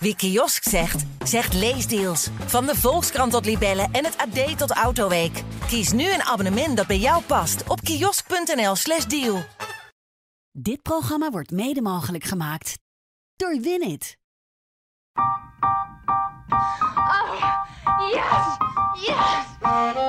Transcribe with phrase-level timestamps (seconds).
[0.00, 2.28] Wie kiosk zegt, zegt leesdeals.
[2.46, 5.42] Van de Volkskrant tot Libellen en het AD tot Autoweek.
[5.66, 9.44] Kies nu een abonnement dat bij jou past op kiosk.nl/slash deal.
[10.52, 12.78] Dit programma wordt mede mogelijk gemaakt
[13.36, 14.16] door Winit.
[16.94, 17.34] Oh,
[18.12, 18.56] yes!
[19.06, 19.44] Yes!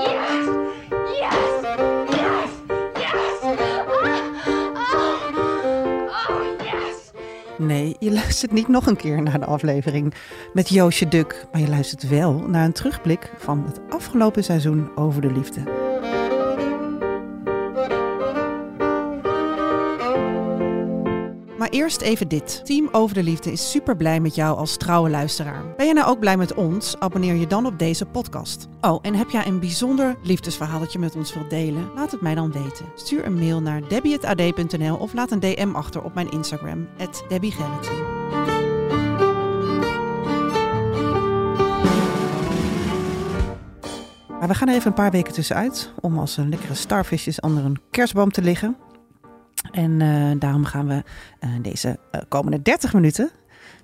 [0.06, 0.46] Yes!
[1.20, 1.59] Yes!
[7.60, 10.14] Nee, je luistert niet nog een keer naar de aflevering
[10.54, 11.48] met Joosje Duk.
[11.52, 15.89] Maar je luistert wel naar een terugblik van het afgelopen seizoen over de liefde.
[21.70, 22.66] Maar eerst even dit.
[22.66, 25.76] Team Over de Liefde is super blij met jou als trouwe luisteraar.
[25.78, 27.00] Ben je nou ook blij met ons?
[27.00, 28.68] Abonneer je dan op deze podcast.
[28.82, 31.92] Oh, en heb jij een bijzonder liefdesverhaal dat je met ons wilt delen?
[31.96, 32.86] Laat het mij dan weten.
[32.96, 36.88] Stuur een mail naar debbie.ad.nl of laat een DM achter op mijn Instagram,
[37.28, 37.96] debbiegerritsen.
[44.40, 47.82] Maar we gaan even een paar weken tussenuit om als een lekkere starvisjes onder een
[47.90, 48.78] kerstboom te liggen.
[49.72, 51.04] En eh, daarom gaan we
[51.44, 53.32] uh, deze uh, komende 30 minuten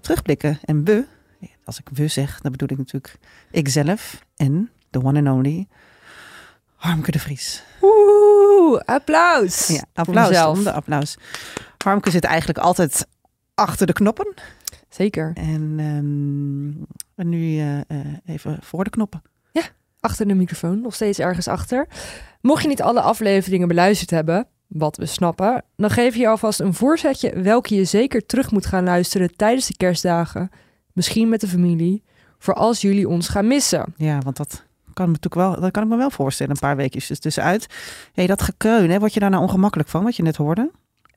[0.01, 0.59] terugblikken.
[0.65, 1.05] En we,
[1.63, 3.17] als ik we zeg, dan bedoel ik natuurlijk
[3.51, 5.67] ikzelf en de one and only
[6.75, 7.63] Harmke de Vries.
[7.81, 9.67] Oeh, applaus.
[9.67, 10.63] Ja, applaus.
[10.63, 11.17] De applaus.
[11.77, 13.07] Harmke zit eigenlijk altijd
[13.55, 14.33] achter de knoppen.
[14.89, 15.31] Zeker.
[15.35, 17.61] En, um, en nu
[18.25, 19.21] even voor de knoppen.
[19.51, 19.63] Ja,
[19.99, 21.87] achter de microfoon, nog steeds ergens achter.
[22.41, 26.73] Mocht je niet alle afleveringen beluisterd hebben, wat we snappen, dan geef je alvast een
[26.73, 30.49] voorzetje welke je zeker terug moet gaan luisteren tijdens de kerstdagen.
[30.93, 32.03] Misschien met de familie,
[32.39, 33.93] voor als jullie ons gaan missen.
[33.97, 36.75] Ja, want dat kan, me natuurlijk wel, dat kan ik me wel voorstellen, een paar
[36.75, 37.67] weekjes dus tussenuit.
[38.13, 40.71] Hey, dat gekreun, hè, word je daar nou ongemakkelijk van, wat je net hoorde?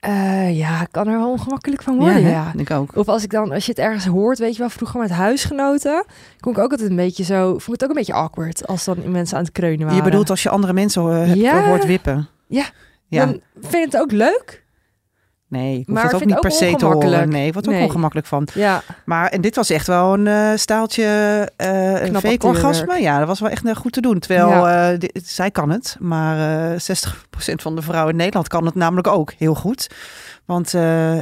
[0.06, 2.52] Uh, ja, ik kan er wel ongemakkelijk van worden, ja, ja.
[2.56, 2.96] Ik ook.
[2.96, 6.04] Of als ik dan, als je het ergens hoort, weet je wel, vroeger met huisgenoten,
[6.40, 8.84] kon ik ook altijd een beetje zo, vond ik het ook een beetje awkward als
[8.84, 9.96] dan mensen aan het kreunen waren.
[9.96, 11.68] Je bedoelt als je andere mensen uh, ja.
[11.68, 12.28] hoort wippen?
[12.46, 12.64] Ja,
[13.08, 13.24] ja.
[13.24, 14.66] Dan vind je het ook leuk.
[15.48, 17.28] Nee, ik hoef maar het ook niet per se te horen.
[17.28, 17.84] Nee, wat ook nee.
[17.84, 18.48] ongemakkelijk van.
[18.54, 18.82] Ja.
[19.04, 21.04] Maar en dit was echt wel een uh, staaltje
[21.56, 23.00] uh, een fake orgasme.
[23.00, 24.18] Ja, dat was wel echt uh, goed te doen.
[24.18, 24.96] Terwijl ja.
[24.96, 26.76] dit, zij kan het, maar 60%
[27.36, 29.90] van de vrouwen in Nederland kan het namelijk ook heel goed.
[30.44, 30.70] Want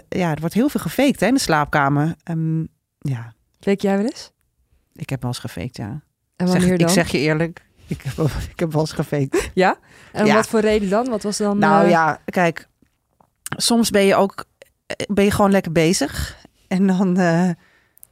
[0.09, 2.15] ja, er wordt heel veel gefaked hè, in de slaapkamer.
[2.31, 2.69] Um,
[2.99, 3.35] ja.
[3.61, 4.33] Fake jij wel eens?
[4.93, 6.03] Ik heb wel eens gefaked, ja.
[6.37, 6.87] En wanneer zeg, dan?
[6.89, 9.51] Ik zeg je eerlijk, ik heb, ik heb wel eens gefaked.
[9.55, 9.79] Ja?
[10.13, 10.35] En ja.
[10.35, 11.09] wat voor reden dan?
[11.09, 11.59] Wat was dan...
[11.59, 11.91] Nou uh...
[11.91, 12.69] ja, kijk.
[13.57, 14.45] Soms ben je ook...
[15.09, 16.37] Ben je gewoon lekker bezig.
[16.69, 17.51] En dan uh,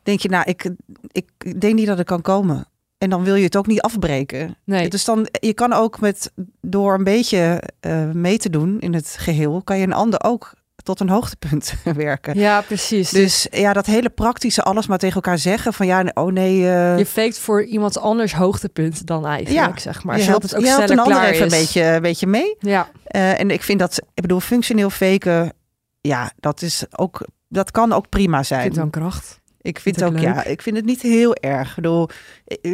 [0.02, 0.70] denk je, nou, ik,
[1.12, 2.68] ik denk niet dat ik kan komen.
[2.98, 4.56] En dan wil je het ook niet afbreken.
[4.64, 4.88] Nee.
[4.88, 9.16] Dus dan, je kan ook met, door een beetje uh, mee te doen in het
[9.18, 12.38] geheel, kan je een ander ook tot een hoogtepunt werken.
[12.38, 13.10] Ja, precies.
[13.10, 16.58] Dus ja, dat hele praktische alles maar tegen elkaar zeggen van ja, oh nee.
[16.58, 16.98] Uh...
[16.98, 19.80] Je faked voor iemand anders hoogtepunt dan eigenlijk, ja.
[19.80, 20.18] zeg maar.
[20.18, 22.56] Je helpt het ook je helpt een ander even een beetje, een beetje mee.
[22.58, 22.88] Ja.
[23.14, 25.52] Uh, en ik vind dat, ik bedoel, functioneel faken,
[26.00, 28.60] ja, dat is ook, dat kan ook prima zijn.
[28.60, 29.40] Ik vind dan kracht.
[29.64, 31.68] Ik vind, het ook, ja, ik vind het niet heel erg.
[31.68, 32.08] Ik bedoel,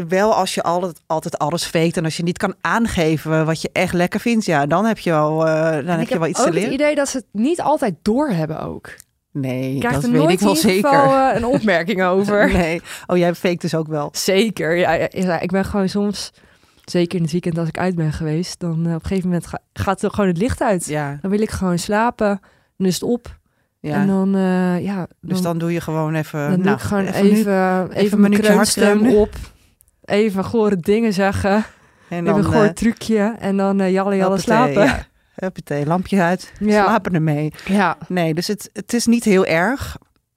[0.08, 3.70] wel als je altijd, altijd alles faked en als je niet kan aangeven wat je
[3.72, 6.50] echt lekker vindt, ja, dan heb je wel, uh, dan heb je wel iets te
[6.50, 6.56] leren.
[6.56, 8.94] Ik heb het idee dat ze het niet altijd doorhebben ook.
[9.32, 10.90] Nee, Krijgt dat er weet nooit ik wel zeker.
[10.90, 12.52] geval, uh, een opmerking over.
[12.52, 12.82] nee.
[13.06, 14.08] Oh, jij faked dus ook wel.
[14.12, 14.76] Zeker.
[14.76, 16.32] Ja, ja, ik ben gewoon soms,
[16.84, 19.46] zeker in het weekend als ik uit ben geweest, dan uh, op een gegeven moment
[19.46, 20.86] ga, gaat er gewoon het licht uit.
[20.86, 21.18] Ja.
[21.20, 22.40] Dan wil ik gewoon slapen,
[22.76, 23.38] dan is het op.
[23.80, 23.94] Ja.
[23.94, 24.96] En dan, uh, ja.
[24.96, 26.40] Dan, dus dan doe je gewoon even.
[26.40, 29.34] Dan nou, doe ik gewoon even, nu, even, even, een mijn kreunstem op.
[30.04, 31.64] Even gore dingen zeggen.
[32.08, 33.34] En dan, even een uh, goor trucje.
[33.38, 34.82] En dan uh, jalle jalle slapen.
[34.84, 35.06] Ja.
[35.34, 36.52] Huppatee, lampje uit.
[36.58, 36.84] Ja.
[36.84, 37.52] Slapen ermee.
[37.64, 37.96] Ja.
[38.08, 39.96] Nee, dus het, het is niet heel erg.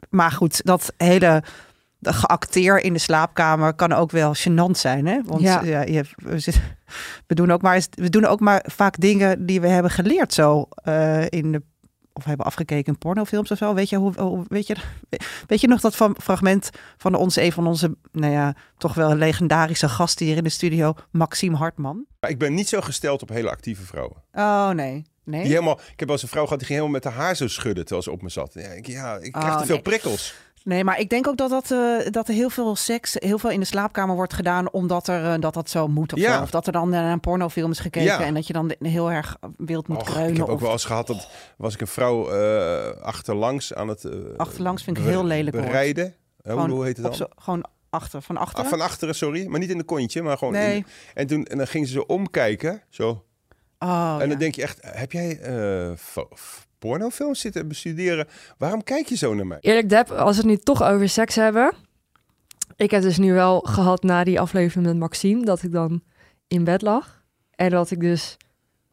[0.09, 1.43] Maar goed, dat hele
[2.01, 5.05] geacteer in de slaapkamer kan ook wel gênant zijn.
[5.05, 5.19] Hè?
[5.25, 5.61] Want Ja.
[5.63, 5.81] ja.
[5.81, 6.61] je, we, zit-
[7.27, 10.65] we, doen ook maar, we doen ook maar vaak dingen die we hebben geleerd zo
[10.83, 11.61] eh, in de
[12.13, 13.74] of hebben afgekeken in pornofilms of zo.
[13.74, 14.75] Weet je, hoe, hoe- weet je,
[15.47, 19.15] weet je nog dat van, fragment van ons, een van onze, nou ja, toch wel
[19.15, 22.06] legendarische gasten hier in de studio, Maxime Hartman?
[22.19, 24.18] Maar ik ben niet zo gesteld op hele actieve vrouwen.
[24.33, 25.42] Oh nee, nee.
[25.42, 27.48] Die helemaal, ik heb eens een vrouw gehad die ging helemaal met haar haar zo
[27.48, 28.54] schudden terwijl ze op me zat.
[28.54, 29.83] Ja, ik, ja, ik krijg Oh, te veel nee.
[29.83, 30.33] prikkels.
[30.63, 33.50] Nee, maar ik denk ook dat, dat, eh, dat er heel veel seks, heel veel
[33.50, 36.38] in de slaapkamer wordt gedaan omdat er, eh, dat dat zo moet of Ja.
[36.38, 36.42] zo.
[36.44, 38.21] Of dat er dan naar een pornofilm is gekeken Ja.
[38.24, 40.31] en dat je dan heel erg wild moet Och, kreunen.
[40.31, 44.07] ik heb ook wel eens gehad dat was ik een vrouw eh, achterlangs aan het
[44.38, 46.06] Achterlangs vind ik heel lelijk bereiden.
[46.06, 46.12] Eh,
[46.44, 47.16] hoe- Gewoon hoe heet het dan?
[47.16, 48.63] zo- gewoon achter, van achteren.
[48.66, 50.54] Ah, van achteren, sorry, maar niet in de kontje, maar gewoon.
[50.54, 50.75] Nee.
[50.75, 53.09] In, en toen en dan ging ze zo omkijken, zo.
[53.80, 54.27] Oh, en ja.
[54.27, 55.39] dan denk je echt, heb jij
[56.89, 58.27] pornofilms zitten bestuderen?
[58.57, 59.57] Waarom kijk je zo naar mij?
[59.62, 61.74] Eerlijk, Deb, als we het nu toch over seks hebben.
[62.75, 66.01] Ik heb dus nu wel gehad na die aflevering met Maxime dat ik dan
[66.47, 67.21] in bed lag
[67.56, 68.38] en dat ik dus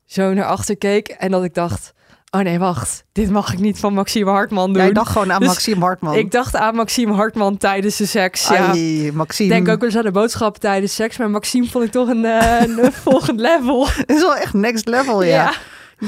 [0.04, 1.92] zo naar achter keek en dat ik dacht,
[2.30, 4.82] oh nee, wacht, dit mag ik niet van Maxime Hartman doen.
[4.82, 6.14] Jij dacht gewoon aan Dus Maxime Hartman.
[6.14, 8.48] Ik dacht aan Maxime Hartman tijdens de seks.
[8.48, 8.66] Ja.
[8.68, 9.48] Ai, Ik Maxime.
[9.48, 12.24] denk ook wel eens aan de boodschap tijdens seks, maar Maxime vond ik toch een,
[12.24, 13.86] eh, een volgend level.
[14.06, 15.28] Is wel echt next level, ja.
[15.28, 15.52] Ja.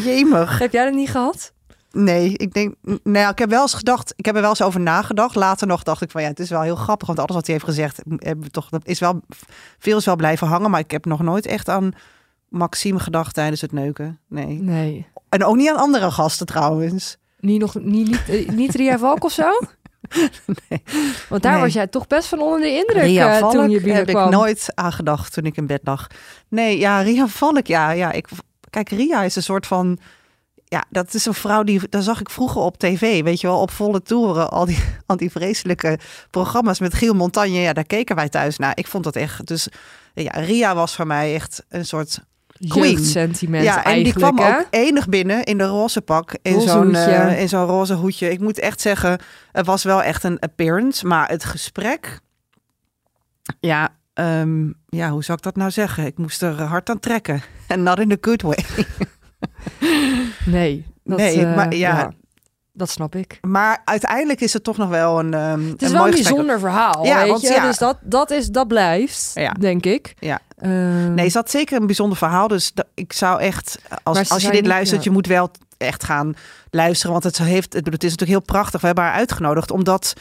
[0.01, 0.59] Jemig.
[0.59, 1.53] Heb jij dat niet gehad?
[1.93, 2.75] Nee, ik denk...
[3.03, 4.13] Nou, ik heb wel eens gedacht...
[4.17, 5.35] Ik heb er wel eens over nagedacht.
[5.35, 7.07] Later nog dacht ik van ja, het is wel heel grappig.
[7.07, 9.21] Want alles wat hij heeft gezegd, hebben we toch, dat is wel...
[9.79, 10.71] Veel is wel blijven hangen.
[10.71, 11.93] Maar ik heb nog nooit echt aan
[12.49, 14.19] Maxime gedacht tijdens het neuken.
[14.29, 14.63] Nee.
[14.63, 15.07] Nee.
[15.29, 17.17] En ook niet aan andere gasten trouwens.
[17.41, 19.51] Niet, nog, niet, niet, eh, niet Ria Valk of zo?
[20.69, 20.83] Nee.
[21.29, 21.61] Want daar Nee.
[21.61, 24.29] was jij toch best van onder de indruk Ria eh, Valk toen je heb ik
[24.31, 26.07] nooit aan gedacht toen ik in bed lag.
[26.49, 27.91] Nee, ja, Ria Valk, ja.
[27.91, 28.29] ja ik,
[28.71, 29.99] kijk, Ria is een soort van...
[30.73, 31.81] Ja, dat is een vrouw die...
[31.89, 34.51] Daar zag ik vroeger op tv, weet je wel, op volle toeren.
[34.51, 35.99] Al die, al die vreselijke
[36.31, 37.59] programma's met Giel Montagne.
[37.59, 38.73] Ja, daar keken wij thuis naar.
[38.75, 39.47] Ik vond dat echt...
[39.47, 39.69] Dus
[40.15, 42.21] ja, Ria was voor mij echt een soort...
[42.69, 42.93] queen.
[42.93, 44.59] Jeugdsentiment ja, en die kwam hè?
[44.59, 46.39] ook enig binnen in de roze pak.
[46.43, 48.31] In zo'n eh, in zo'n roze hoedje.
[48.31, 49.19] Ik moet echt zeggen,
[49.53, 51.07] het was wel echt een appearance.
[51.07, 52.21] Maar het gesprek...
[53.61, 56.07] Ja, ehm, ja, hoe zou ik dat nou zeggen?
[56.07, 57.43] Ik moest er hard aan trekken.
[57.67, 58.65] En not in a good way.
[60.47, 60.87] Nee.
[61.05, 62.13] Dat, Nee, eh, maar ja.
[62.75, 63.39] Dat snap ik.
[63.41, 67.05] Maar uiteindelijk is het toch nog wel een ehm Het is wel een bijzonder verhaal,
[67.07, 67.49] Ja, weet want je?
[67.53, 67.67] ja.
[67.67, 69.53] Dus dat, dat, is, dat blijft, Ja.
[69.53, 70.15] denk ik.
[70.19, 70.39] Ja.
[70.59, 72.49] Ehm, Nee, is dat zeker een bijzonder verhaal.
[72.49, 76.05] Dus dat- ik zou echt, als, als je dit niet- luistert, je moet wel echt
[76.05, 76.35] gaan
[76.71, 77.13] luisteren.
[77.13, 78.81] Want het, heeft, het, het is natuurlijk heel prachtig.
[78.81, 80.13] We hebben haar uitgenodigd omdat,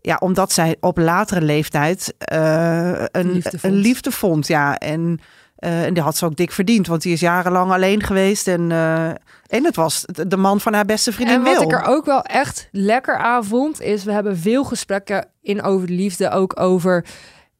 [0.00, 3.62] ja, omdat zij op latere leeftijd eh, een, Liefde vond.
[3.64, 4.46] een liefde vond.
[4.46, 5.20] Ja, en,
[5.60, 6.86] eh, en die had ze ook dik verdiend.
[6.86, 8.48] Want die is jarenlang alleen geweest.
[8.48, 9.08] En, eh,
[9.46, 11.62] en het was de man van haar beste vriendin En wat Wil.
[11.62, 15.86] ik er ook wel echt lekker aan vond, is we hebben veel gesprekken in over
[15.86, 17.04] de liefde, ook over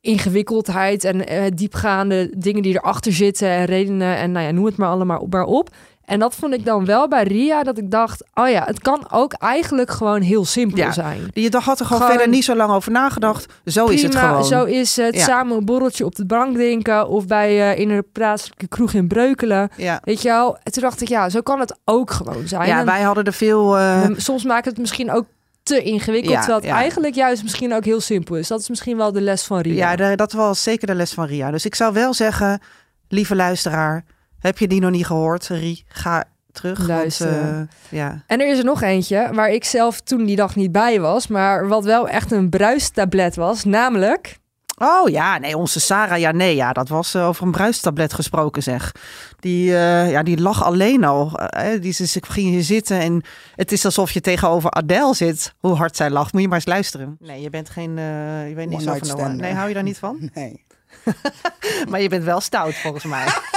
[0.00, 4.76] ingewikkeldheid en eh, diepgaande dingen die erachter zitten en redenen en nou ja, noem het
[4.76, 5.70] maar allemaal maar op.
[6.10, 9.06] En dat vond ik dan wel bij Ria, dat ik dacht, oh ja, het kan
[9.10, 11.30] ook eigenlijk gewoon heel simpel Ja, zijn.
[11.32, 13.52] Je had er gewoon, Gewoon- verder niet zo lang over nagedacht.
[13.64, 14.44] Zo is het gewoon.
[14.44, 15.14] Zo is het.
[15.14, 15.24] Ja.
[15.24, 19.08] Samen een borreltje op de bank drinken of bij eh, in een plaatselijke kroeg in
[19.08, 19.68] Breukelen.
[19.76, 20.00] Ja.
[20.04, 20.58] Weet je wel?
[20.62, 22.68] En toen dacht ik, ja, zo kan het ook gewoon zijn.
[22.68, 23.78] ja, En- wij hadden er veel...
[23.78, 25.24] eh, soms maakt het misschien ook
[25.62, 26.76] te ingewikkeld, Ja, terwijl het ja.
[26.76, 28.48] eigenlijk juist misschien ook heel simpel is.
[28.48, 29.92] Dat is misschien wel de les van Ria.
[29.92, 31.50] Ja, dat was zeker de les van Ria.
[31.50, 32.60] Dus ik zou wel zeggen,
[33.08, 34.04] lieve luisteraar,
[34.40, 35.46] heb je die nog niet gehoord?
[35.46, 36.78] Rie, ga terug.
[36.78, 37.68] want, Luisteren.
[37.90, 38.22] eh, ja.
[38.26, 41.26] En er is er nog eentje waar ik zelf toen die dag niet bij was,
[41.26, 44.38] maar wat wel echt een bruistablet was, namelijk
[44.82, 48.62] Oh ja, nee, onze Sarah, ja nee, ja, dat was eh, over een bruistablet gesproken
[48.62, 48.92] zeg.
[49.40, 51.38] Die, eh, ja, die lag alleen al.
[51.38, 53.22] Eh, die ik ging hier zitten en
[53.54, 55.54] het is alsof je tegenover Adele zit.
[55.58, 56.32] Hoe hard zij lacht.
[56.32, 57.16] Moet je maar eens luisteren.
[57.20, 59.98] Nee, je bent geen, eh, je bent niet zo van Nee, hou je daar niet
[59.98, 60.30] van?
[60.34, 60.64] Nee.
[61.90, 63.26] Maar je bent wel stout volgens mij.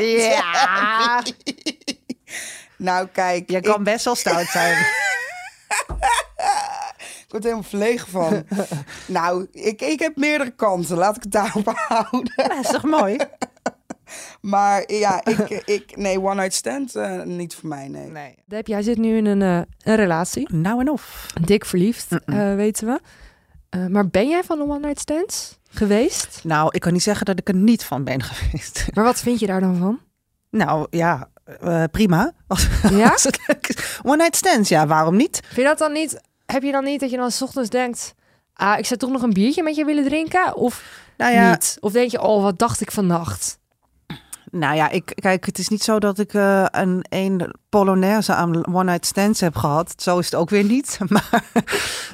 [0.00, 1.22] ja,
[2.76, 3.50] Nou, kijk.
[3.50, 4.76] je ik- kan best wel stout zijn.
[6.98, 8.44] Ik word er helemaal verlegen van.
[9.18, 10.96] nou, ik, ik heb meerdere kanten.
[10.96, 12.32] Laat ik het daarop houden.
[12.36, 13.16] Dat is toch mooi?
[14.40, 18.10] Maar ja, ik, ik nee, one night stand eh, niet voor mij, nee.
[18.10, 18.34] Nee.
[18.46, 19.60] Deb, jij zit nu in een, eh,
[19.92, 21.26] een relatie, Nou en of.
[21.44, 23.00] dik verliefd, eh, weten we.
[23.68, 26.40] Eh, maar ben jij van een one night stands geweest?
[26.44, 28.86] Nou, ik kan niet zeggen dat ik er niet van ben geweest.
[28.94, 30.00] Maar wat vind je daar dan van?
[30.50, 31.28] Nou ja,
[31.60, 32.32] eh, prima.
[32.46, 33.08] Als, Ja?
[33.08, 33.98] als het leuk is.
[34.02, 35.40] One night stands, ja, waarom niet?
[35.44, 36.20] Vind je dat dan niet?
[36.46, 38.14] Heb je dan niet dat je dan 's ochtends denkt,
[38.52, 40.56] ah, ik zou toch nog een biertje met je willen drinken?
[40.56, 40.82] Of
[41.16, 41.76] Nou ja, niet?
[41.80, 43.58] Of denk je, oh, wat dacht ik vannacht?
[44.50, 48.66] Nou ja ik, kijk, het is niet zo dat ik eh, een, een Polonaise aan
[48.74, 49.94] one night stands heb gehad.
[49.96, 50.98] Zo is het ook weer niet.
[51.08, 51.42] Maar,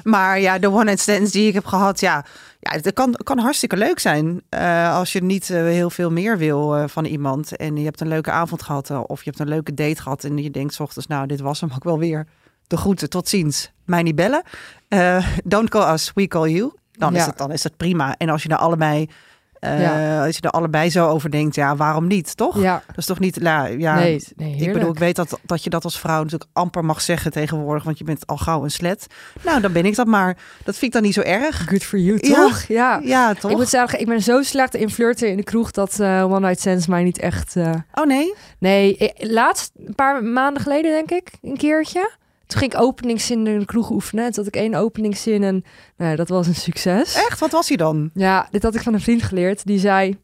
[0.02, 2.24] maar ja, de one night stands die ik heb gehad, ja,
[2.60, 4.42] ja het kan, kan hartstikke leuk zijn.
[4.48, 8.08] Eh, als je niet eh, heel veel meer wil van iemand en je hebt een
[8.08, 10.80] leuke avond gehad eh, of je hebt een leuke date gehad en je denkt 's
[10.80, 12.26] ochtends, nou, dit was hem ook wel weer.
[12.66, 13.72] De groeten, tot ziens.
[13.84, 14.42] Mij niet bellen.
[15.44, 16.72] Don't call us, we call you.
[16.92, 18.14] Dan, is het, dan is het prima.
[18.16, 19.08] En als je er allebei,
[19.64, 20.25] eh, Ja.
[20.25, 22.61] als je er allebei zo over denkt, ja, waarom niet, toch?
[22.62, 25.64] Ja, Dat is toch niet, ja, ja nee, nee ik bedoel, ik weet dat, dat
[25.64, 28.71] je dat als vrouw natuurlijk amper mag zeggen tegenwoordig, want je bent al gauw een
[28.71, 29.06] slet.
[29.42, 30.37] Nou, dan ben ik dat maar.
[30.64, 31.64] Dat vind ik dan niet zo erg.
[31.68, 32.35] Good for you, Ja.
[32.35, 32.62] toch?
[32.62, 33.00] Ja.
[33.02, 33.50] Ja, toch?
[33.50, 36.40] Ik moet zeggen, ik ben zo slecht in flirten in de kroeg dat eh, One
[36.40, 37.56] Night Stands mij niet echt...
[37.56, 38.35] eh, Oh nee?
[38.59, 42.11] Nee, laatst, een paar maanden geleden denk ik, een keertje.
[42.46, 44.24] Toen ging ik openingszin in de kroeg oefenen.
[44.24, 45.64] En toen had ik één openingszin en
[45.96, 47.14] nou, dat was een succes.
[47.14, 47.40] Echt?
[47.40, 48.10] Wat was hij dan?
[48.14, 49.66] Ja, dit had ik van een vriend geleerd.
[49.66, 50.18] Die zei,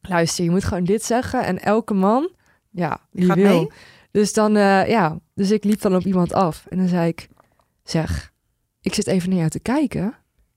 [0.00, 1.44] luister, je moet gewoon dit zeggen.
[1.44, 2.30] En elke man,
[2.70, 3.58] ja, die gaat wil.
[3.60, 3.70] mee?
[4.10, 6.66] Dus dan, eh, ja, dus ik liep dan op iemand af.
[6.68, 7.28] En dan zei ik,
[7.84, 8.32] zeg,
[8.80, 10.14] ik zit even naar jou te kijken.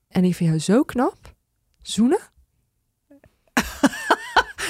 [0.08, 1.34] En ik vind jou zo knap.
[1.82, 2.18] zoenen?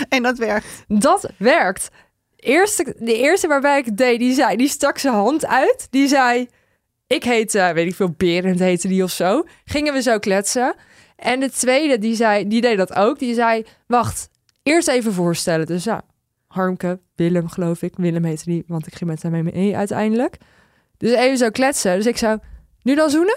[0.09, 0.85] En dat werkt.
[0.89, 1.89] Dat werkt.
[2.37, 5.87] Eerste, de eerste waarbij ik het deed, die zei, die stak zijn hand uit.
[5.91, 6.49] Die zei,
[7.07, 9.45] ik heet, eh, weet ik veel, Berend heette die of zo.
[9.65, 10.75] Gingen we zo kletsen.
[11.17, 13.19] En de tweede, die zei, die deed dat ook.
[13.19, 14.29] Die zei, wacht,
[14.63, 15.67] eerst even voorstellen.
[15.67, 16.03] Dus ja,
[16.47, 17.95] Harmke, Willem geloof ik.
[17.97, 20.37] Willem heette die, want ik ging met hem mee uiteindelijk.
[20.97, 21.97] Dus even zo kletsen.
[21.97, 22.39] Dus ik zou,
[22.83, 23.37] nu dan zoenen?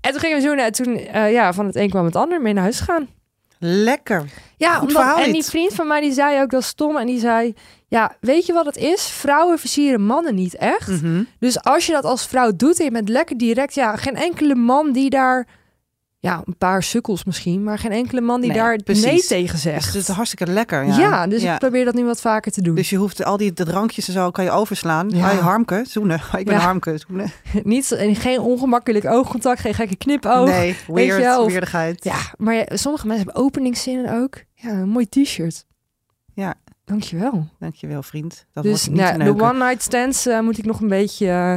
[0.00, 0.64] En toen gingen we zoenen.
[0.64, 3.08] En toen, eh, ja, van het een kwam het ander mee naar huis gaan.
[3.58, 4.24] Lekker.
[4.56, 6.96] Ja, Goed omdat, en die vriend van mij die zei ook dat is stom.
[6.96, 7.54] En die zei,
[7.88, 9.06] ja, weet je wat het is?
[9.06, 10.88] Vrouwen versieren mannen niet echt.
[10.88, 11.22] Mhm.
[11.38, 14.54] Dus als je dat als vrouw doet en je bent lekker direct, ja, geen enkele
[14.54, 15.46] man die daar,
[16.26, 19.04] ja, een paar sukkels misschien, maar geen enkele man die Nee, daar precies.
[19.04, 19.86] nee tegen Dus zegt.
[19.86, 20.84] het is hartstikke lekker.
[20.86, 21.26] Ja, ja.
[21.26, 22.74] dus ik probeer dat nu wat vaker te doen.
[22.74, 25.10] Dus je hoeft al die de drankjes en zo kan je overslaan.
[25.10, 25.34] Ja.
[25.34, 26.20] Harmke, zoenen.
[26.38, 26.56] Ik ben.
[26.56, 27.32] Harmke, zoenen.
[27.62, 30.48] niet, en geen ongemakkelijk oogcontact, geen gekke knipoog.
[30.48, 32.04] nee, weet je weird, of- weirdigheid.
[32.04, 34.34] Ja, maar sommige mensen hebben openingszinnen ook.
[34.54, 35.64] Ja, een mooi t-shirt.
[36.34, 36.54] Ja.
[36.84, 37.48] Dankjewel.
[37.58, 38.46] Dankjewel vriend.
[38.52, 41.28] Dat dus wordt niet nou, de one night stands eh, moet ik nog een beetje...
[41.28, 41.54] eh,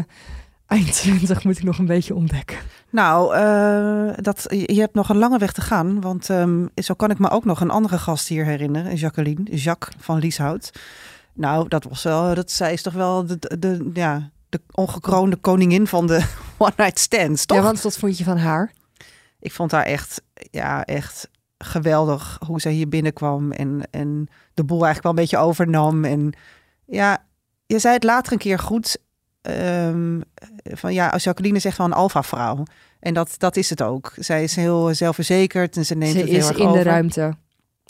[0.70, 2.58] eind 20 moet ik nog een beetje ontdekken.
[2.90, 6.02] Nou, eh, dat, je hebt nog een lange weg te gaan.
[6.02, 8.96] Want ehm, zo kan ik me ook nog een andere gast hier herinneren.
[8.96, 10.72] Jacqueline, Jacques van Lieshout.
[11.34, 15.36] Nou, dat was wel, dat, zij is toch wel de, de, de- ja, de ongekroonde
[15.36, 16.26] koningin van de
[16.58, 17.58] one night stands, toch?
[17.58, 18.72] Ja, want wat vond je van haar?
[19.40, 20.22] Ik vond haar echt,
[20.52, 25.48] ja, echt geweldig hoe zij hier binnenkwam en, en de boel eigenlijk wel een beetje
[25.48, 26.04] overnam.
[26.06, 26.34] En
[26.86, 27.24] ja,
[27.66, 28.98] je zei het later een keer goed.
[29.42, 30.20] Ehm,
[30.64, 32.64] van ja, Jacqueline zegt van een alfa-vrouw.
[33.00, 34.14] En dat, dat is het ook.
[34.18, 36.84] Zij is heel zelfverzekerd en ze neemt Ze het heel is erg in de over.
[36.84, 37.34] ruimte.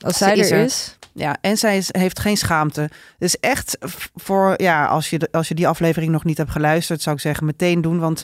[0.02, 2.90] Als Ze zij is er is, Ja, en zij is, heeft geen schaamte.
[3.18, 3.78] Dus echt
[4.16, 7.46] voor, ja, als je, als je die aflevering nog niet hebt geluisterd, zou ik zeggen
[7.46, 8.00] meteen doen.
[8.00, 8.24] Want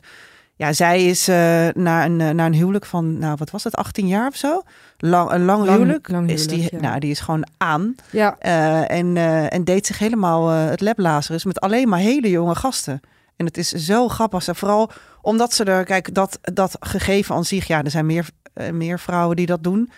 [0.56, 3.76] ja, zij is eh na, een, eh, na een huwelijk van, nou wat was het,
[3.76, 4.62] 18 jaar of zo?
[4.98, 6.10] Lang, een lang, Lang- huwelijk.
[6.10, 6.88] lang is die, huwelijk, ja.
[6.90, 7.96] nou, die is gewoon aan.
[8.12, 9.18] ja, Eh, en,
[9.50, 13.02] en deed zich helemaal het lablazerus met alleen maar hele jonge gasten.
[13.36, 14.48] En het is zo grappig.
[14.52, 14.90] Vooral
[15.22, 19.00] omdat ze er, kijk, dat, dat gegeven aan zich, ja, er zijn meer, eh, meer
[19.00, 19.92] vrouwen die dat doen.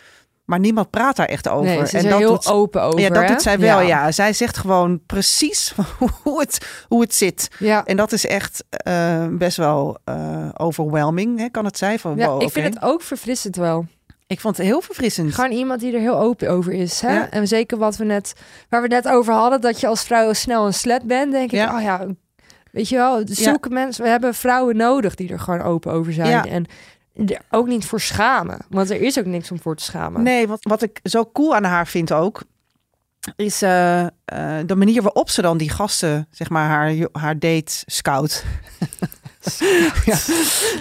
[0.46, 1.66] Maar niemand praat daar echt over.
[1.66, 3.00] nee, ze is en dat heel doet, open over.
[3.00, 3.28] ja, dat hè?
[3.28, 4.12] doet zij wel, ja.
[4.12, 5.74] Zij zegt gewoon precies
[6.24, 7.48] hoe het, hoe het zit.
[7.60, 12.00] Ja, En dat is echt eh, best wel eh, overwhelming, hè, kan het zijn.
[12.00, 13.86] Van, ja wow, ik vind het ook verfrissend wel.
[14.28, 15.34] ik vond het heel verfrissend.
[15.34, 17.02] Gewoon iemand die er heel open over is.
[17.02, 17.14] Hè?
[17.14, 17.30] Ja.
[17.30, 18.34] En zeker wat we net,
[18.70, 21.58] waar we net over hadden, dat je als vrouw snel een slet bent, denk ik,
[21.58, 21.76] Ja.
[21.76, 22.06] oh ja,
[22.78, 26.30] weet je wel, zulke mensen, we hebben vrouwen nodig die er gewoon open over zijn.
[26.30, 26.46] Ja.
[26.46, 26.66] En
[27.14, 28.58] er ook niet voor schamen.
[28.70, 30.24] Want er is ook niks om voor te schamen.
[30.24, 32.42] Nee, wat, wat ik zo cool aan haar vind ook,
[33.36, 34.10] is eh, eh,
[34.66, 38.44] de manier waarop ze dan die gasten, zeg maar, haar, haar date scout.
[40.06, 40.18] ja.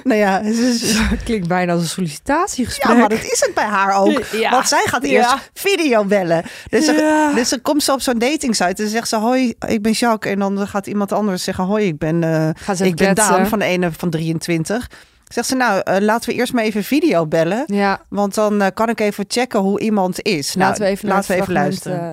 [0.05, 2.93] Nou ja, is- Het klinkt bijna als een sollicitatiegesprek.
[2.93, 4.23] ja, maar dat is het bij haar ook.
[4.33, 4.51] Ja.
[4.51, 5.39] Want zij gaat eerst Ja.
[5.55, 6.45] video bellen.
[6.71, 9.93] Dus, ze, dus dan komt ze op zo'n datingsite en zegt ze: Hoi, ik ben
[9.93, 10.33] Jacques.
[10.33, 12.49] En dan gaat iemand anders zeggen: Hoi, ik ben, eh,
[12.87, 13.15] ik ben.
[13.15, 14.91] Daan van de ene van 23.
[15.29, 17.63] Zegt ze: Nou, eh, laten we eerst maar even video bellen.
[17.67, 20.55] Ja, Want dan eh, kan ik even checken hoe iemand is.
[20.55, 21.53] Nou, laten we even, laten we even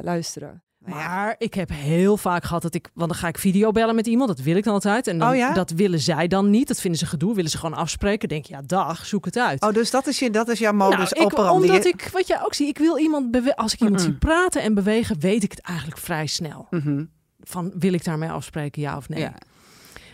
[0.04, 0.63] luisteren.
[0.86, 4.30] Maar ik heb heel vaak gehad dat ik, want dan ga ik videobellen met iemand,
[4.30, 5.08] dat wil ik dan altijd.
[5.08, 5.54] En dan, Oh ja?
[5.54, 8.30] dat willen zij dan niet, dat vinden ze gedoe, willen ze gewoon afspreken.
[8.30, 9.62] Denk je, ja, dag, zoek het uit.
[9.62, 11.68] Oh, dus dat is, je, dat is jouw modus nou, ik, operandi.
[11.68, 14.74] omdat ik, wat jij ook ziet, ik wil iemand, als ik iemand zie praten en
[14.74, 16.68] bewegen, weet ik het eigenlijk vrij snel.
[16.70, 17.04] Mhm.
[17.40, 19.20] Van, wil ik daarmee afspreken, ja of nee?
[19.20, 19.34] Ja.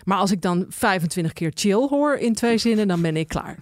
[0.03, 3.57] Maar als ik dan 25 keer chill hoor in twee zinnen, dan ben ik klaar.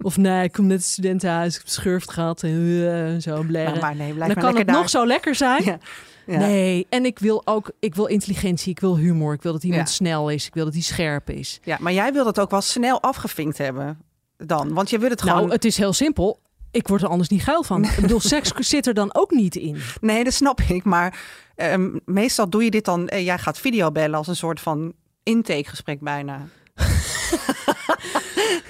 [0.00, 3.68] Of nee, ik kom net het studentenhuis, ik heb schurft gehad en eh, zo blaren.
[3.70, 4.76] Nou, maar nee, blijf dan maar kan het daar.
[4.76, 5.64] nog zo lekker zijn.
[5.64, 5.78] Ja.
[6.26, 6.38] Ja.
[6.38, 9.88] Nee, en ik wil ook, ik wil intelligentie, ik wil humor, ik wil dat iemand
[9.88, 9.94] Ja.
[9.94, 11.60] snel is, ik wil dat hij scherp is.
[11.64, 13.98] ja, maar jij wil dat ook wel snel afgevinkt hebben
[14.36, 14.72] dan.
[14.74, 15.36] Want je wil het gewoon...
[15.38, 16.40] Nou, het is heel simpel.
[16.70, 17.84] Ik word er anders niet geil van.
[17.84, 19.80] Ik bedoel, seks zit er dan ook niet in.
[20.00, 20.84] Nee, dat snap ik.
[20.84, 21.18] Maar
[21.54, 23.08] ehm, meestal doe je dit dan...
[23.08, 24.92] eh, jij gaat videobellen als een soort van
[25.22, 26.40] intakegesprek bijna.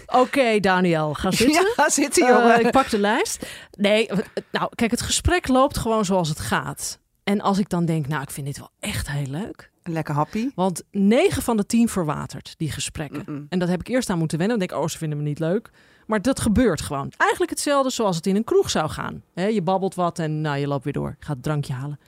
[0.06, 1.72] Oké, Daniel, ga zitten.
[1.76, 2.60] Ja, zit hier, Eh, jongen.
[2.64, 3.46] ik pak de lijst.
[3.70, 4.08] Nee,
[4.52, 6.98] nou, kijk, het gesprek loopt gewoon zoals het gaat.
[7.28, 9.70] En als ik dan denk, nou, ik vind dit wel echt heel leuk.
[9.82, 10.50] Lekker happy.
[10.54, 13.46] Want 9 van de 10 verwatert, die gesprekken.
[13.48, 14.58] En dat heb ik eerst aan moeten wennen.
[14.58, 15.70] Dan denk ik, oh, ze vinden me niet leuk.
[16.06, 17.12] Maar dat gebeurt gewoon.
[17.16, 19.22] Eigenlijk hetzelfde zoals het in een kroeg zou gaan.
[19.34, 21.16] Hè, je babbelt wat en nou, je loopt weer door.
[21.18, 21.98] Je gaat het drankje halen.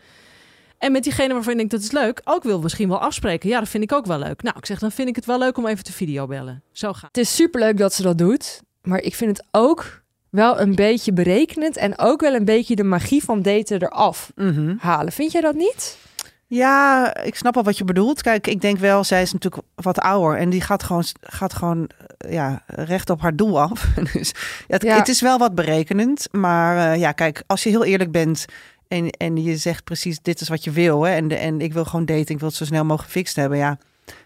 [0.78, 3.48] En met diegene waarvan je denkt dat is leuk, ook wil misschien wel afspreken.
[3.48, 4.42] Ja, dat vind ik ook wel leuk.
[4.42, 6.62] Nou, ik zeg, dan vind ik het wel leuk om even te videobellen.
[6.72, 8.62] Zo gaat Het is superleuk dat ze dat doet.
[8.82, 11.76] Maar ik vind het ook wel een beetje berekenend.
[11.76, 14.74] En ook wel een beetje de magie van daten eraf Mhm.
[14.78, 15.12] halen.
[15.12, 15.98] Vind jij dat niet?
[16.46, 18.22] Ja, ik snap al wat je bedoelt.
[18.22, 21.88] Kijk, ik denk wel, zij is natuurlijk wat ouder en die gaat gewoon, gaat gewoon
[22.18, 23.86] eh, ja, recht op haar doel af.
[24.12, 24.32] dus
[24.66, 24.96] ja, het, Ja.
[24.96, 26.28] het is wel wat berekenend.
[26.32, 28.44] Maar eh, ja, kijk, als je heel eerlijk bent
[28.88, 31.02] en, en je zegt precies dit is wat je wil.
[31.02, 33.36] Hè, en, de, en ik wil gewoon daten, ik wil het zo snel mogelijk gefixt
[33.36, 33.58] hebben.
[33.58, 33.78] Ja,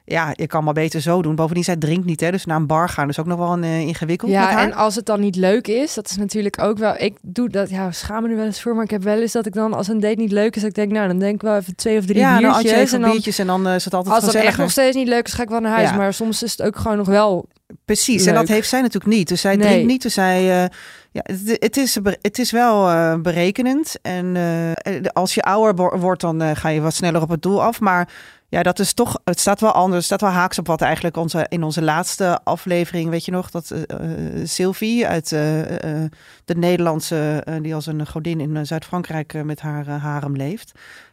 [0.05, 1.35] ja, je kan maar beter zo doen.
[1.35, 3.65] Bovendien, zij drinkt niet, hè, dus naar een bar gaan is ook nog wel een
[3.65, 6.95] eh, ingewikkeld Ja, en als het dan niet leuk is, dat is natuurlijk ook wel.
[6.99, 9.33] Ik doe dat, ja, schaam me er wel eens voor, maar ik heb wel eens
[9.33, 11.35] dat ik dan als een date niet leuk is, dat ik denk, nou, dan denk
[11.35, 12.73] ik wel even twee of drie ja, biertjes.
[12.73, 14.97] even en dan, biertjes en dan eh, is het altijd als dat echt nog steeds
[14.97, 15.91] niet leuk is, ga ik wel naar huis.
[15.91, 15.97] Ja.
[15.97, 17.49] Maar soms is het ook gewoon nog wel.
[17.85, 19.29] Precies, en dat heeft zij natuurlijk niet.
[19.29, 19.67] Dus zij Nee.
[19.67, 20.03] drinkt niet.
[20.03, 20.69] Dus zij, eh,
[21.13, 21.23] ja,
[21.59, 23.95] het, is, het is wel eh, berekenend.
[24.03, 27.43] En eh, als je ouder wo- wordt, dan eh, ga je wat sneller op het
[27.43, 27.81] doel af.
[27.81, 28.09] Maar
[28.49, 29.97] ja, dat is toch, het staat wel anders.
[29.97, 33.51] Het staat wel haaks op wat eigenlijk onze, in onze laatste aflevering, weet je nog,
[33.51, 35.61] dat eh, eh, Sylvie uit eh,
[36.05, 36.11] eh,
[36.45, 40.37] de Nederlandse, eh, die als een godin in eh, Zuid-Frankrijk eh, met haar eh, harem
[40.37, 40.73] leeft.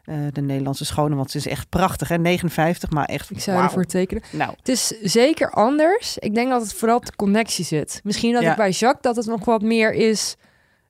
[0.10, 2.18] Eh, de Nederlandse schone, want ze is echt prachtig, hè?
[2.18, 3.30] 59, maar echt.
[3.30, 3.68] Ik zou wauw.
[3.68, 4.24] ervoor tekenen.
[4.32, 6.18] Nou, Het is zeker anders.
[6.18, 8.02] Ik denk dat het vooral op de connectie zit.
[8.04, 8.52] Misschien dat Ja.
[8.52, 10.36] ik bij Jacques dat het nog wat meer is.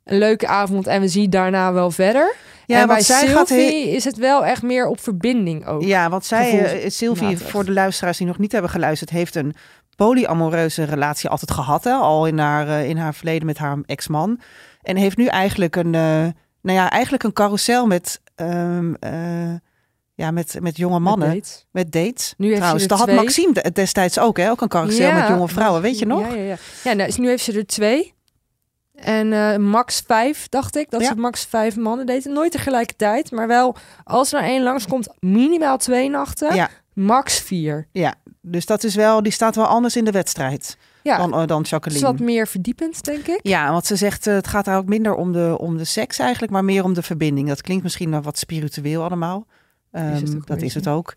[0.04, 2.36] Een leuke avond en we zien daarna wel verder.
[2.66, 5.82] ja, en bij zij Sylvie gaat is het wel echt meer op verbinding ook.
[5.84, 9.56] Ja, want zij, eh, Sylvie, voor de luisteraars die nog niet hebben geluisterd, heeft een
[9.96, 11.84] polyamoreuze relatie altijd gehad.
[11.84, 11.92] Hè?
[11.94, 14.40] Al in haar, eh, in haar verleden met haar ex-man.
[14.82, 16.28] En heeft nu eigenlijk een, eh,
[16.62, 19.56] nou ja, eigenlijk een carousel met, ehm, eh,
[20.16, 21.28] ja, met, met jonge Met mannen.
[21.34, 21.66] dates.
[21.72, 22.34] Met dates.
[22.38, 23.12] Nu heeft Trouwens, ze dat had.
[23.12, 24.50] Maxime de- destijds ook, hè?
[24.50, 26.28] Ook een carousel met jonge vrouwen, weet je nog?
[26.28, 26.56] Ja, ja, ja.
[26.84, 28.14] ja nou, nu heeft ze er twee.
[28.96, 30.90] En eh, max vijf, dacht ik.
[30.90, 31.08] Dat Ja.
[31.08, 32.34] ze max vijf mannen daten.
[32.34, 33.32] Nooit tegelijkertijd.
[33.32, 36.56] Maar wel, als er één langskomt, minimaal twee nachten.
[36.56, 36.70] Ja.
[36.94, 37.88] Max vier.
[38.42, 41.58] Dus dat is wel, die staat wel anders in de wedstrijd Ja, dan, eh, dan
[41.58, 42.06] het is Jacqueline.
[42.06, 43.40] wat meer verdiepend, denk ik.
[43.42, 46.20] Ja, want ze zegt eh, het gaat daar ook minder om de, om de seks
[46.20, 47.48] eigenlijk, maar meer om de verbinding.
[47.48, 49.46] Dat klinkt misschien wel wat spiritueel allemaal.
[49.92, 51.14] Is Ehm, dat is het ook.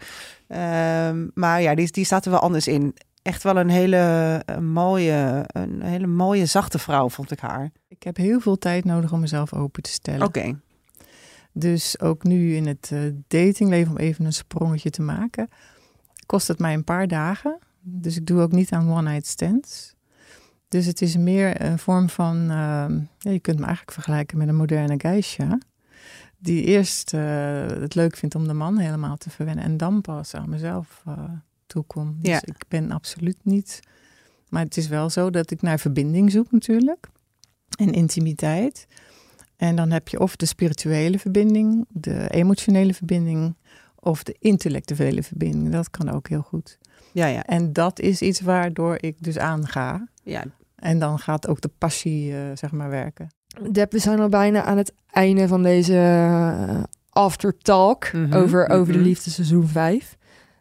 [0.48, 2.94] Ehm, maar ja, die, die staat er wel anders in.
[3.22, 7.70] Echt wel een hele mooie, een hele mooie zachte vrouw, vond ik haar.
[7.88, 10.26] Ik heb heel veel tijd nodig om mezelf open te stellen.
[10.26, 10.54] Oké.
[11.52, 15.48] Dus ook nu in het eh, datingleven, om even een sprongetje te maken,
[16.26, 17.58] kost het mij een paar dagen.
[17.82, 19.94] Dus ik doe ook niet aan one-night stands.
[20.68, 24.48] Dus het is meer een vorm van, ehm, ja, je kunt me eigenlijk vergelijken met
[24.48, 25.58] een moderne geisha.
[26.38, 30.34] Die eerst eh, het leuk vindt om de man helemaal te verwennen en dan pas
[30.34, 31.22] aan mezelf eh
[31.66, 32.16] toekom.
[32.20, 32.40] Dus Ja.
[32.44, 33.80] ik ben absoluut niet.
[34.48, 37.08] Maar het is wel zo dat ik naar verbinding zoek natuurlijk.
[37.78, 38.86] En intimiteit.
[39.56, 43.56] En dan heb je of de spirituele verbinding, de emotionele verbinding
[43.94, 45.72] of de intellectuele verbinding.
[45.72, 46.78] Dat kan ook heel goed.
[47.12, 47.44] Ja, ja.
[47.44, 50.06] En dat is iets waardoor ik dus aanga.
[50.22, 50.44] ja.
[50.76, 53.28] En dan gaat ook de passie, eh, zeg maar, werken.
[53.70, 58.92] Deb, we zijn al bijna aan het einde van deze eh, aftertalk Mhm, over, over
[58.92, 59.08] de mhm.
[59.08, 60.16] liefde seizoen 5.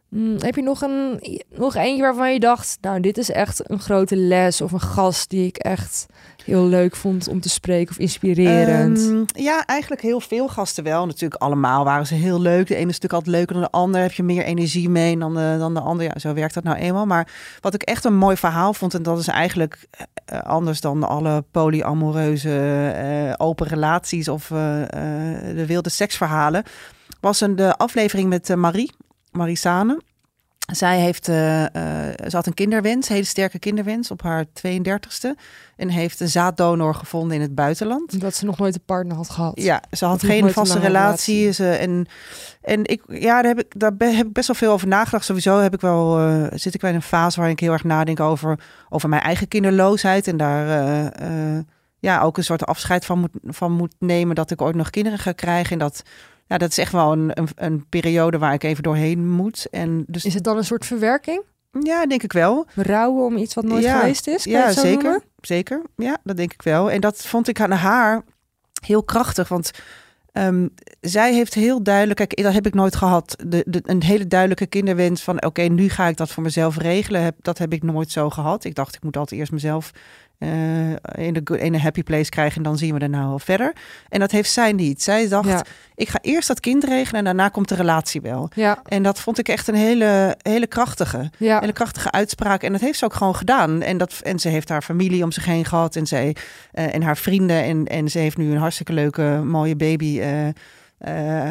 [0.09, 3.79] Mm, heb je nog, een, nog eentje waarvan je dacht, nou dit is echt een
[3.79, 6.05] grote les of een gast die ik echt
[6.45, 8.97] heel leuk vond om te spreken of inspirerend?
[8.97, 11.05] Ehm, ja, eigenlijk heel veel gasten wel.
[11.05, 12.67] Natuurlijk allemaal waren ze heel leuk.
[12.67, 14.01] De ene is natuurlijk altijd leuker dan de ander.
[14.01, 16.05] Heb je meer energie mee dan de, dan de ander.
[16.05, 17.05] Ja, zo werkt dat nou eenmaal.
[17.05, 17.27] Maar
[17.59, 18.93] wat ik echt een mooi verhaal vond...
[18.93, 19.87] en dat is eigenlijk
[20.25, 24.27] eh, anders dan alle polyamoreuze eh, open relaties...
[24.27, 26.63] of eh, eh, de wilde seksverhalen...
[27.19, 28.91] was een, de aflevering met eh, Marie,
[29.31, 30.01] Marie Sane...
[30.71, 35.35] Zij heeft, eh, eh, ze had een kinderwens, een hele sterke kinderwens op haar 32e.
[35.75, 38.19] En heeft een zaaddonor gevonden in het buitenland.
[38.21, 39.61] Dat ze nog nooit een partner had gehad.
[39.61, 41.35] Ja, ze had geen vaste relatie.
[41.35, 41.51] relatie.
[41.51, 42.07] Ze, en
[42.61, 45.25] en ik, ja, daar, heb ik, daar heb ik best wel veel over nagedacht.
[45.25, 47.83] Sowieso heb ik wel, eh, zit ik wel in een fase waarin ik heel erg
[47.83, 50.27] nadenk over, over mijn eigen kinderloosheid.
[50.27, 50.67] En daar
[51.99, 55.19] ja, ook een soort afscheid van moet, van moet nemen dat ik ooit nog kinderen
[55.19, 55.71] ga krijgen.
[55.71, 56.03] En dat,
[56.51, 59.67] ja, dat is echt wel een, een, een periode waar ik even doorheen moet.
[59.69, 61.43] En dus Is het dan een soort verwerking?
[61.79, 62.65] ja, denk ik wel.
[62.75, 64.43] Rouwen om iets wat nooit Ja, geweest is?
[64.43, 65.03] Ja, zeker.
[65.03, 65.23] noemen?
[65.41, 65.81] Zeker.
[65.95, 66.91] Ja, dat denk ik wel.
[66.91, 68.23] En dat vond ik aan haar
[68.85, 69.47] heel krachtig.
[69.47, 69.71] Want
[70.31, 70.67] ehm,
[71.01, 73.35] zij heeft heel duidelijk, kijk, dat heb ik nooit gehad.
[73.45, 77.21] De, de, een hele duidelijke kinderwens van oké, nu ga ik dat voor mezelf regelen.
[77.21, 78.63] Heb, dat heb ik nooit zo gehad.
[78.63, 79.91] Ik dacht, ik moet altijd eerst mezelf
[80.41, 83.27] eh, in, de, good- in een happy place krijgen en dan zien we er nou
[83.27, 83.73] wel verder.
[84.09, 85.01] En dat heeft zij niet.
[85.03, 85.63] Zij dacht, Ja.
[85.95, 88.49] ik ga eerst dat kind regelen en daarna komt de relatie wel.
[88.55, 91.59] Ja, En dat vond ik echt een hele, hele krachtige ja.
[91.59, 92.63] hele krachtige uitspraak.
[92.63, 93.81] En dat heeft ze ook gewoon gedaan.
[93.81, 95.95] En, dat, en ze heeft haar familie om zich heen gehad.
[95.95, 96.35] En, zij,
[96.71, 97.63] eh, en haar vrienden.
[97.63, 100.19] En, en ze heeft nu een hartstikke leuke, mooie baby.
[100.21, 100.47] eh,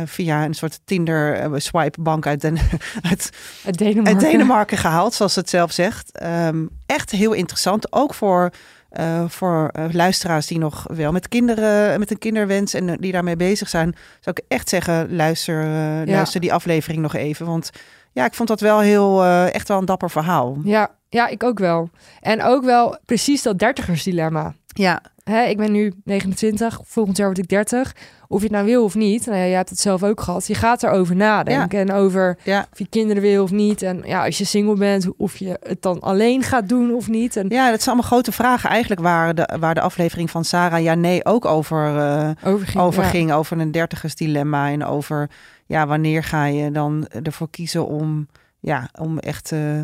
[0.04, 2.56] via een soort Tinder swipe bank uit, Den,
[3.10, 3.30] uit,
[3.66, 4.12] Uit Denemarken.
[4.12, 6.10] uit Denemarken gehaald, zoals ze het zelf zegt.
[6.18, 7.92] Ehm, echt heel interessant.
[7.92, 8.50] Ook voor
[8.90, 13.36] eh, voor eh, luisteraars die nog wel met kinderen, met een kinderwens en die daarmee
[13.36, 17.46] bezig zijn, zou ik echt zeggen, luister, eh, luister die aflevering nog even.
[17.46, 17.70] Want
[18.12, 20.58] ja, ik vond dat wel heel, echt wel een dapper verhaal.
[20.64, 21.90] Ja, ja, ik ook wel.
[22.20, 24.54] En ook wel precies dat dertigersdilemma.
[24.66, 27.94] Ja, Hè, ik ben nu 29, volgend jaar word ik 30.
[28.28, 30.46] Of je het nou wil of niet, nou ja, jij hebt het zelf ook gehad.
[30.46, 32.66] Je gaat erover nadenken en over ja.
[32.72, 33.82] of je kinderen wil of niet.
[33.82, 37.36] En ja, als je single bent, of je het dan alleen gaat doen of niet.
[37.36, 40.82] En Ja, dat zijn allemaal grote vragen eigenlijk waar de, waar de aflevering van Sarah
[40.82, 42.84] ja nee ook over, eh, over ging.
[42.84, 43.08] over ja.
[43.08, 43.32] ging.
[43.32, 45.30] Over een dertigersdilemma en over
[45.66, 48.28] ja, wanneer ga je dan ervoor kiezen om,
[48.60, 49.80] ja, om echt eh,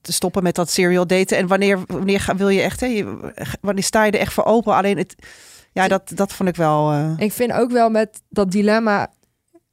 [0.00, 1.36] te, stoppen met dat serial daten.
[1.36, 3.04] En wanneer, wanneer ga, wil je echt, hè,
[3.60, 4.74] wanneer sta je er echt voor open?
[4.74, 5.14] Alleen het,
[5.72, 6.90] ja, dat, dat vond ik wel...
[6.92, 9.10] eh, Ik vind ook wel met dat dilemma,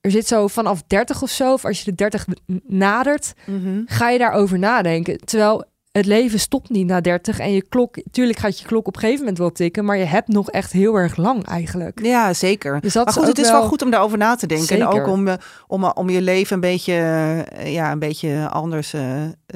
[0.02, 2.26] er zit zo vanaf 30 of zo, of als je de 30
[2.68, 3.82] nadert, mhm.
[3.86, 5.18] ga je daarover nadenken.
[5.18, 8.93] Terwijl het leven stopt niet na 30 en je klok, tuurlijk gaat je klok op
[8.93, 11.99] een gegeven moment wel tikken, maar je hebt nog echt heel erg lang eigenlijk.
[12.04, 12.82] Ja, zeker.
[12.82, 14.80] Dus dat maar is goed, ook het is wel goed om daarover na te denken.
[14.80, 15.34] En ook om, eh,
[15.67, 19.02] om, om je leven een beetje, eh, ja, een beetje anders eh,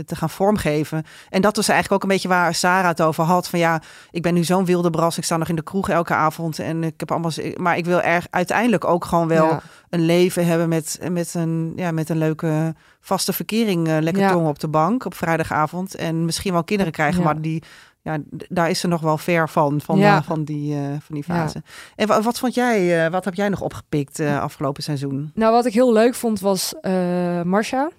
[0.06, 1.04] te gaan vormgeven.
[1.30, 3.48] En dat was eigenlijk ook een beetje waar Sarah het over had.
[3.48, 5.18] Van ja, ik ben nu zo'n wilde bras.
[5.18, 6.60] Ik sta nog in de kroeg elke avond.
[6.60, 7.32] En ik heb allemaal.
[7.56, 9.62] Maar ik wil erg uiteindelijk ook gewoon wel Ja.
[9.94, 13.88] Een leven hebben met, met, een, ja, met een leuke vaste verkering.
[13.88, 14.32] eh, lekker Ja.
[14.32, 15.96] tongen op de bank op vrijdagavond.
[15.96, 17.20] En misschien wel kinderen krijgen.
[17.20, 17.26] Ja.
[17.26, 17.64] Maar die.
[18.02, 18.18] Ja,
[18.50, 20.18] daar is ze nog wel ver van, van, Ja.
[20.18, 21.64] eh, van, die, eh, van die fase.
[21.96, 25.32] En wa- wat vond jij, wat heb jij nog opgepikt afgelopen seizoen?
[25.34, 26.74] Nou, wat ik heel leuk vond was
[27.44, 27.90] Marsha.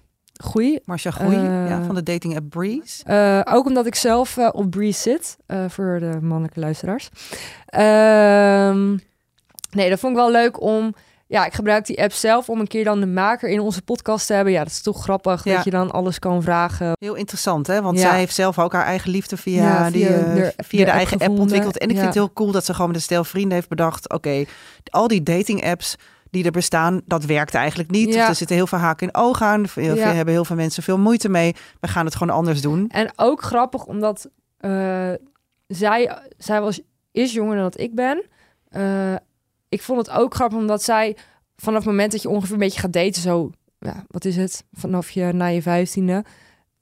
[0.43, 0.79] Goeie.
[0.85, 3.43] Marcia Groei Eh, ja, van de dating app Breeze.
[3.49, 7.09] Ook omdat ik zelf op Breeze zit, voor de mannelijke luisteraars.
[7.65, 8.89] Ehm,
[9.71, 10.93] nee, dat vond ik wel leuk om...
[11.27, 14.27] Ja, ik gebruik die app zelf om een keer dan de maker in onze podcast
[14.27, 14.53] te hebben.
[14.53, 15.55] Ja, dat is toch grappig Ja.
[15.55, 16.91] dat je dan alles kan vragen.
[16.99, 17.81] Heel interessant, hè?
[17.81, 18.09] Want Ja.
[18.09, 21.19] zij heeft zelf ook haar eigen liefde via, Ja, die, eh, de- via de eigen
[21.19, 21.77] app ontwikkeld.
[21.77, 24.09] En ik vind het heel cool dat ze gewoon met een stel vrienden heeft bedacht...
[24.13, 24.45] oké,
[24.89, 25.95] al die dating apps
[26.29, 28.07] die er bestaan, dat werkt eigenlijk niet.
[28.15, 29.65] Of er zitten heel veel haken in ogen aan.
[29.73, 31.55] Heel veel, hebben heel veel mensen veel moeite mee.
[31.79, 32.89] We gaan het gewoon anders doen.
[32.89, 35.11] En ook grappig omdat eh,
[35.67, 38.23] zij, zij was, is jonger dan dat ik ben.
[38.69, 39.15] Eh,
[39.69, 41.17] ik vond het ook grappig omdat zij
[41.55, 44.63] vanaf het moment dat je ongeveer een beetje gaat daten, zo, ja, wat is het,
[44.71, 46.23] vanaf je na je vijftiende,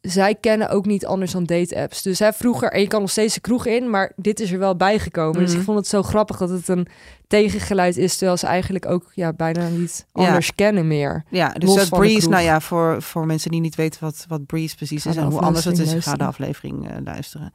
[0.02, 2.02] zij kennen ook niet anders dan date-apps.
[2.02, 4.60] Dus hè, vroeger, en je kan nog steeds de kroeg in, maar dit is er
[4.60, 5.40] wel bijgekomen.
[5.40, 5.60] Dus Mhm.
[5.60, 6.88] ik vond het zo grappig dat het een
[7.28, 10.26] tegengeluid is, terwijl ze eigenlijk ook ja, bijna niet Ja.
[10.26, 11.24] anders kennen meer.
[11.30, 14.76] Ja, dus dat Breeze, nou ja, voor, voor mensen die niet weten wat, wat Breeze
[14.76, 17.52] precies is en hoe anders het is, ga de aflevering eh, luisteren.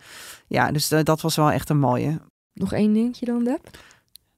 [0.46, 2.20] Ja, dus eh, dat was wel echt een mooie.
[2.52, 3.68] Nog één dingetje dan, Deb?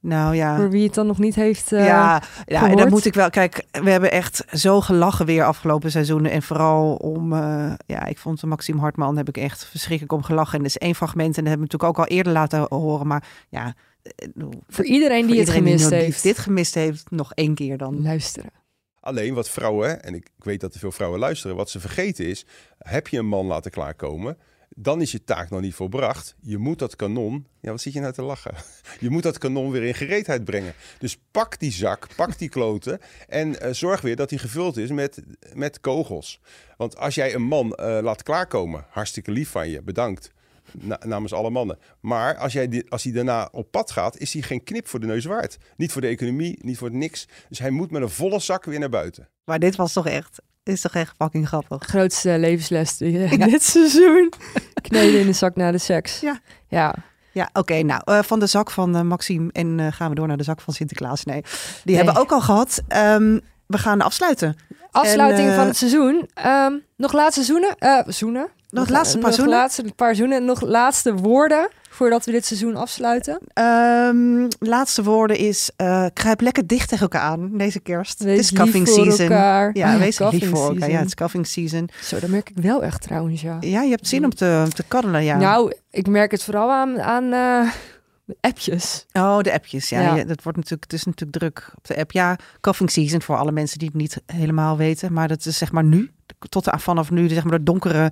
[0.01, 0.55] Nou ja.
[0.55, 3.29] Voor wie het dan nog niet heeft eh, ja, ja en dan moet ik wel.
[3.29, 6.31] Kijk, we hebben echt zo gelachen weer afgelopen seizoenen.
[6.31, 7.33] En vooral om.
[7.33, 10.53] eh, ja, ik vond Maxime Hartman heb ik echt verschrikkelijk om gelachen.
[10.57, 11.37] En dat is één fragment.
[11.37, 13.07] En dat hebben we natuurlijk ook al eerder laten horen.
[13.07, 13.73] Maar ja.
[14.03, 14.27] eh,
[14.67, 16.23] Voor iedereen die voor het gemist die heeft.
[16.23, 18.01] dit gemist heeft, nog één keer dan.
[18.01, 18.51] Luisteren.
[18.99, 22.25] Alleen wat vrouwen, en ik, ik weet dat er veel vrouwen luisteren, wat ze vergeten
[22.25, 22.45] is,
[22.77, 24.37] heb je een man laten klaarkomen,
[24.75, 26.35] dan is je taak nog niet volbracht.
[26.41, 28.53] Je moet dat kanon, ja wat zit je nou te lachen?
[28.99, 30.73] Je moet dat kanon weer in gereedheid brengen.
[30.99, 34.89] Dus pak die zak, pak die kloten en eh, zorg weer dat die gevuld is
[34.89, 35.21] met,
[35.53, 36.39] met kogels.
[36.77, 40.31] Want als jij een man eh, laat klaarkomen, hartstikke lief van je, bedankt.
[40.71, 41.79] Na- namens alle mannen.
[41.99, 45.05] Maar als, jij als hij daarna op pad gaat, is hij geen knip voor de
[45.05, 45.57] neus waard.
[45.75, 47.27] Niet voor de economie, niet voor niks.
[47.49, 49.29] Dus hij moet met een volle zak weer naar buiten.
[49.43, 50.41] Maar dit was toch echt.
[50.63, 51.83] Is toch echt fucking grappig.
[51.83, 54.33] Grootste levensles die, eh, dit seizoen.
[54.81, 56.19] Kneden in de zak na de seks.
[56.19, 56.39] Ja.
[56.67, 56.95] Ja.
[57.33, 57.81] Ja, oké.
[57.81, 60.43] nou, eh, van de zak van eh, Maxime en eh, gaan we door naar de
[60.43, 61.23] zak van Sinterklaas.
[61.23, 61.51] Nee, die
[61.83, 61.95] Nee.
[61.95, 62.81] hebben we ook al gehad.
[62.87, 64.55] Ehm, we gaan afsluiten.
[64.91, 66.29] Afsluiting En, van het seizoen.
[66.33, 67.75] Ehm, nog laatste zoenen?
[68.07, 68.47] Zoenen?
[68.69, 69.55] Nog het laatste paar nog zoenen?
[69.55, 70.45] laatste paar zoenen.
[70.45, 71.69] Nog laatste woorden
[72.01, 73.39] voordat we dit seizoen afsluiten.
[73.53, 78.23] Ehm, laatste woorden is, eh, kruip lekker dicht tegen elkaar aan deze kerst.
[78.23, 79.25] Wees het is cuffing voor season.
[79.25, 79.69] elkaar.
[79.73, 80.89] Ja, Oh wees lief voor elkaar.
[80.89, 81.89] Ja, het is cuffing season.
[82.01, 83.57] Zo, dat merk ik wel echt trouwens, ja.
[83.59, 84.83] Ja, je hebt zin om te, te
[85.23, 85.37] ja.
[85.37, 87.71] Nou, ik merk het vooral aan, aan eh,
[88.39, 89.05] appjes.
[89.11, 89.89] Oh, de appjes.
[89.89, 90.15] Ja, Ja.
[90.15, 92.11] Ja, dat wordt natuurlijk, het is natuurlijk druk op de app.
[92.11, 95.13] Ja, cuffing season voor alle mensen die het niet helemaal weten.
[95.13, 96.11] Maar dat is zeg maar nu,
[96.49, 98.11] tot aan vanaf nu, zeg maar de donkere,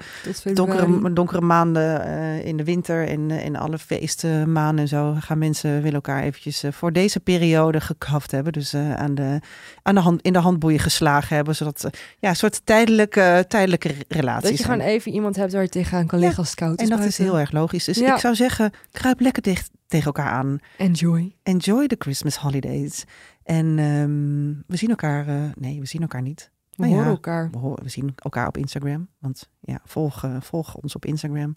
[0.53, 5.38] donkere, donkere maanden eh, in de winter en, eh, en alle feestmaanden en zo gaan
[5.38, 8.53] mensen willen elkaar eventjes eh, voor deze periode gekaft hebben.
[8.53, 9.39] Dus aan de,
[9.82, 14.49] aan de hand, in de handboeien geslagen hebben, zodat ja, een soort tijdelijke, tijdelijke relaties
[14.49, 16.89] Dat je gewoon even iemand hebt waar je tegenaan kan liggen als het koud is.
[16.89, 17.86] En dat is heel erg logisch.
[17.86, 18.13] Dus Ja.
[18.13, 20.60] ik zou zeggen, kruip lekker dicht tegen elkaar aan.
[20.77, 21.36] Enjoy.
[21.43, 23.03] Enjoy the Christmas holidays.
[23.43, 26.51] En ehm, we zien elkaar, nee, we zien elkaar niet.
[26.80, 27.50] We Nou ja, horen elkaar.
[27.52, 29.08] We, horen- we zien elkaar op Instagram.
[29.20, 31.54] Want ja, volg, eh, volg ons op Instagram.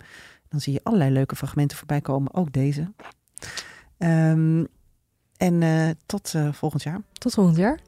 [0.49, 2.35] Dan zie je allerlei leuke fragmenten voorbij komen.
[2.35, 2.93] Ook deze.
[3.99, 4.65] Ehm,
[5.37, 7.01] en eh, tot eh, volgend jaar.
[7.13, 7.79] Tot volgend jaar.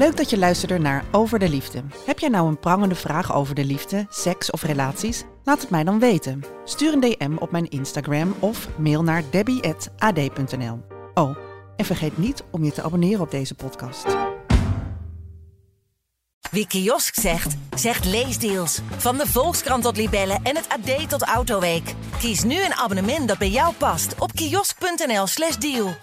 [0.00, 1.82] Leuk dat je luisterde naar Over de Liefde.
[2.06, 5.24] Heb jij nou een prangende vraag over de liefde, seks of relaties?
[5.44, 6.44] Laat het mij dan weten.
[6.64, 10.80] Stuur een DM op mijn Instagram of mail naar debbie.ad.nl.
[11.14, 11.36] Oh,
[11.76, 14.06] en vergeet niet om je te abonneren op deze podcast.
[16.50, 18.80] Wie kiosk zegt, zegt leesdeals.
[18.96, 21.94] Van de Volkskrant tot Libellen en het AD tot Autoweek.
[22.18, 25.94] Kies nu een abonnement dat bij jou past op kiosk.nl/slash deal.